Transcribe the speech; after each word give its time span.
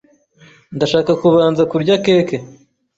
Ndashaka 0.75 1.11
kubanza 1.21 1.61
kurya 1.71 1.95
keke. 2.05 2.37